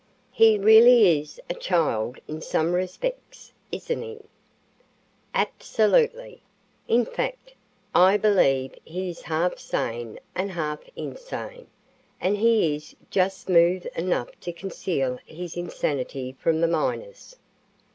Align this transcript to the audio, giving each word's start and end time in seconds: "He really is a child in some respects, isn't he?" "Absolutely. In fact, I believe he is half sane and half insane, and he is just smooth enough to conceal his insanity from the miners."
"He 0.31 0.57
really 0.57 1.19
is 1.21 1.39
a 1.47 1.53
child 1.53 2.17
in 2.27 2.41
some 2.41 2.73
respects, 2.73 3.53
isn't 3.71 4.01
he?" 4.01 4.19
"Absolutely. 5.35 6.41
In 6.87 7.05
fact, 7.05 7.53
I 7.93 8.17
believe 8.17 8.73
he 8.83 9.11
is 9.11 9.21
half 9.21 9.59
sane 9.59 10.19
and 10.33 10.49
half 10.49 10.79
insane, 10.95 11.67
and 12.19 12.35
he 12.37 12.75
is 12.75 12.95
just 13.11 13.41
smooth 13.41 13.85
enough 13.95 14.29
to 14.39 14.51
conceal 14.51 15.19
his 15.23 15.55
insanity 15.55 16.31
from 16.39 16.61
the 16.61 16.67
miners." 16.67 17.35